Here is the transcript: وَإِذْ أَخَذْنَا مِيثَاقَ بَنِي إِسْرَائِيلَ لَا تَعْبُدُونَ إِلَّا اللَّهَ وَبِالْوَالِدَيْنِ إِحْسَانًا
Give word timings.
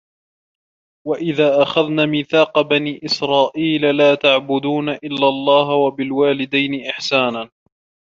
وَإِذْ 1.07 1.41
أَخَذْنَا 1.41 2.05
مِيثَاقَ 2.05 2.61
بَنِي 2.61 2.99
إِسْرَائِيلَ 3.05 3.97
لَا 3.97 4.15
تَعْبُدُونَ 4.15 4.89
إِلَّا 4.89 5.27
اللَّهَ 5.27 5.69
وَبِالْوَالِدَيْنِ 5.75 6.85
إِحْسَانًا 6.89 7.49